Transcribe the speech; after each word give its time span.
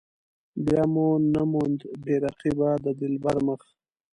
بیا 0.65 0.83
مې 0.93 1.05
نه 1.33 1.41
موند 1.51 1.79
بې 2.03 2.15
رقيبه 2.23 2.69
د 2.83 2.85
دلبر 3.01 3.37
مخ. 3.47 3.61